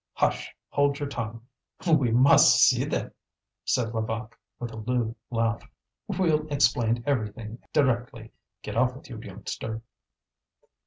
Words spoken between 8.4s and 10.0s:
Get off with you, youngster."